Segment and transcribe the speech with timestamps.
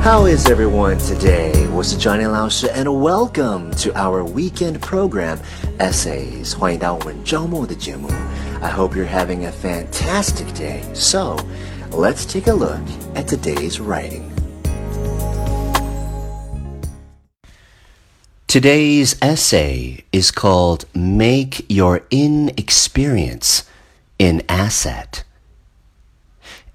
[0.00, 1.66] How is everyone today?
[1.74, 2.24] 我是 Johnny
[2.72, 5.40] and welcome to our weekend program,
[5.80, 6.54] Essays.
[6.54, 6.78] I
[8.68, 10.84] hope you're having a fantastic day.
[10.94, 11.36] So,
[11.90, 12.78] let's take a look
[13.16, 14.30] at today's writing.
[18.46, 23.64] Today's essay is called Make Your Inexperience
[24.22, 25.24] an Asset.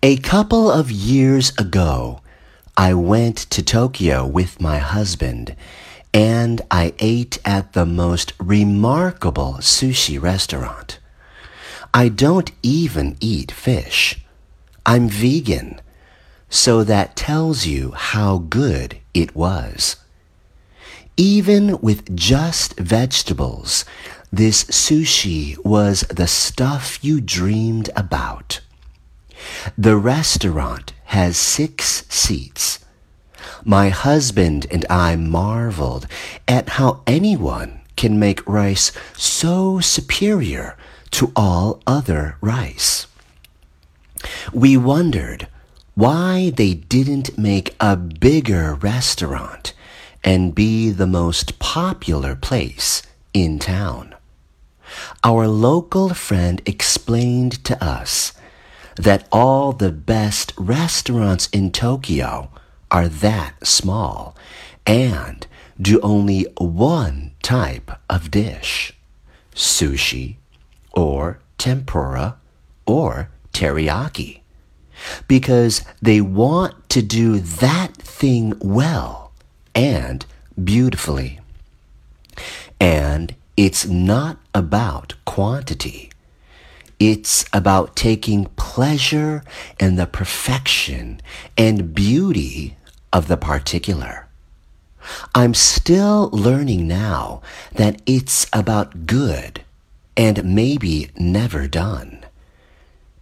[0.00, 2.20] A couple of years ago,
[2.76, 5.56] I went to Tokyo with my husband
[6.14, 11.00] and I ate at the most remarkable sushi restaurant.
[11.92, 14.20] I don't even eat fish.
[14.86, 15.80] I'm vegan,
[16.48, 19.96] so that tells you how good it was.
[21.16, 23.84] Even with just vegetables,
[24.32, 28.60] this sushi was the stuff you dreamed about.
[29.76, 32.78] The restaurant has six seats.
[33.62, 36.06] My husband and I marveled
[36.48, 40.78] at how anyone can make rice so superior
[41.10, 43.06] to all other rice.
[44.50, 45.46] We wondered
[45.94, 49.74] why they didn't make a bigger restaurant
[50.24, 53.02] and be the most popular place
[53.34, 54.14] in town.
[55.24, 58.32] Our local friend explained to us
[58.96, 62.50] that all the best restaurants in Tokyo
[62.90, 64.36] are that small
[64.86, 65.46] and
[65.80, 68.92] do only one type of dish
[69.54, 70.36] sushi
[70.92, 72.36] or tempura
[72.86, 74.40] or teriyaki
[75.28, 79.32] because they want to do that thing well
[79.74, 80.24] and
[80.62, 81.40] beautifully.
[82.80, 86.10] And it's not about quantity.
[86.98, 89.44] It's about taking pleasure
[89.78, 91.20] in the perfection
[91.56, 92.76] and beauty
[93.12, 94.26] of the particular.
[95.32, 97.40] I'm still learning now
[97.72, 99.62] that it's about good
[100.16, 102.24] and maybe never done.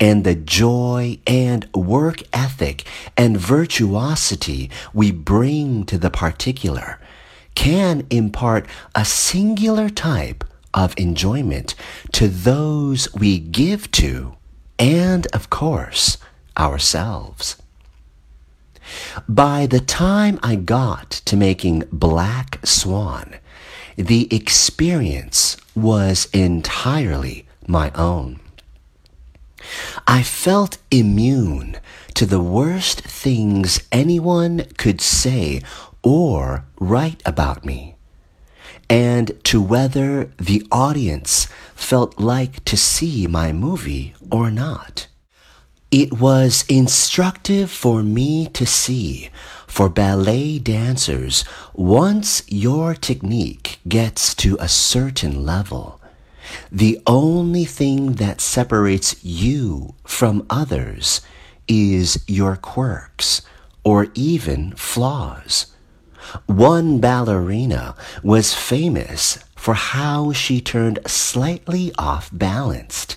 [0.00, 2.84] And the joy and work ethic
[3.16, 6.98] and virtuosity we bring to the particular
[7.54, 11.74] can impart a singular type of enjoyment
[12.12, 14.36] to those we give to,
[14.78, 16.18] and of course,
[16.58, 17.56] ourselves.
[19.28, 23.36] By the time I got to making Black Swan,
[23.96, 28.40] the experience was entirely my own.
[30.06, 31.76] I felt immune
[32.14, 35.62] to the worst things anyone could say
[36.04, 37.96] or write about me
[38.88, 45.08] and to whether the audience felt like to see my movie or not.
[45.90, 49.30] It was instructive for me to see
[49.66, 56.00] for ballet dancers once your technique gets to a certain level.
[56.70, 61.20] The only thing that separates you from others
[61.66, 63.42] is your quirks
[63.84, 65.73] or even flaws.
[66.46, 73.16] One ballerina was famous for how she turned slightly off balanced.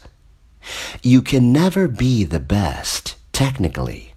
[1.01, 4.13] You can never be the best, technically.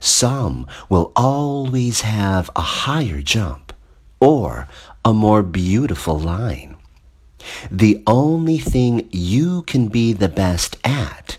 [0.00, 3.72] Some will always have a higher jump
[4.20, 4.68] or
[5.04, 6.76] a more beautiful line.
[7.70, 11.38] The only thing you can be the best at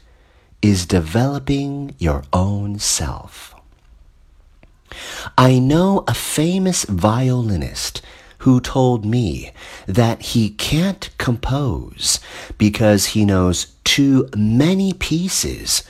[0.61, 3.53] is developing your own self.
[5.37, 8.01] I know a famous violinist
[8.39, 9.51] who told me
[9.87, 12.19] that he can't compose
[12.57, 15.83] because he knows too many pieces.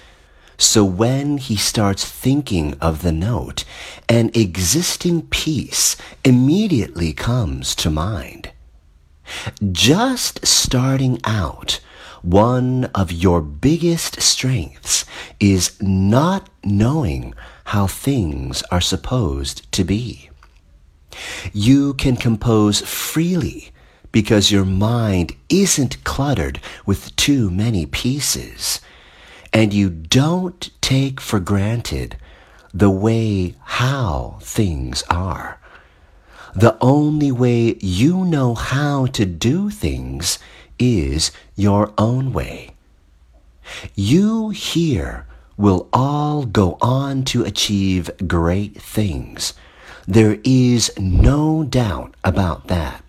[0.57, 3.65] So when he starts thinking of the note,
[4.07, 8.51] an existing piece immediately comes to mind.
[9.71, 11.79] Just starting out,
[12.23, 15.05] one of your biggest strengths
[15.39, 17.33] is not knowing
[17.65, 20.29] how things are supposed to be.
[21.51, 23.71] You can compose freely
[24.13, 28.79] because your mind isn't cluttered with too many pieces,
[29.51, 32.15] and you don't take for granted
[32.73, 35.59] the way how things are.
[36.55, 40.39] The only way you know how to do things
[40.79, 42.71] is your own way.
[43.95, 45.25] You here
[45.57, 49.53] will all go on to achieve great things.
[50.07, 53.03] There is no doubt about that.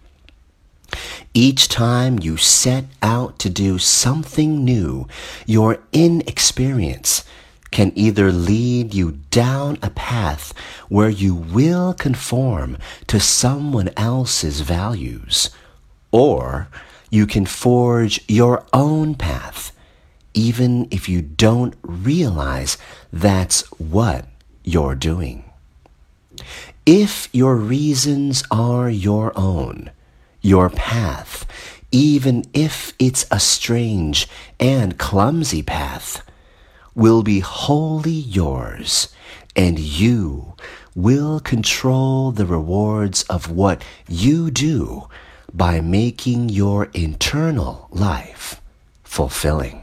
[1.32, 5.08] Each time you set out to do something new,
[5.46, 7.24] your inexperience
[7.72, 10.52] can either lead you down a path
[10.88, 12.78] where you will conform
[13.08, 15.50] to someone else's values,
[16.12, 16.68] or
[17.14, 19.70] you can forge your own path,
[20.34, 22.76] even if you don't realize
[23.12, 24.26] that's what
[24.64, 25.44] you're doing.
[26.84, 29.92] If your reasons are your own,
[30.40, 31.46] your path,
[31.92, 34.28] even if it's a strange
[34.58, 36.20] and clumsy path,
[36.96, 39.14] will be wholly yours,
[39.54, 40.54] and you
[40.96, 45.08] will control the rewards of what you do
[45.53, 48.61] by making your internal life
[49.03, 49.81] fulfilling.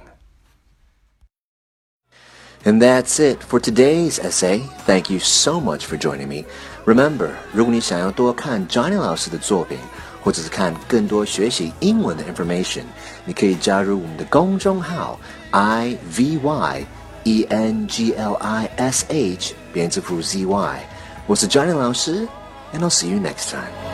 [2.64, 4.58] And that's it for today's essay.
[4.86, 6.44] Thank you so much for joining me.
[6.84, 9.78] Remember，如果你想要多看 Johnny 老师的作品，
[10.22, 12.82] 或者是看更多学习英文的 information，
[13.24, 15.18] 你可以加入我们的公众号
[15.52, 16.86] i v y
[17.22, 20.80] e n g l i s h 编字符 z y。
[21.28, 22.26] 我是 Johnny 老师，
[22.72, 23.89] and I'll see you next time.